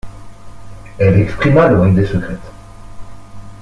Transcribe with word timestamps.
Elle 0.97 1.19
exprima 1.19 1.67
leur 1.67 1.87
idée 1.87 2.07
secrète. 2.07 2.39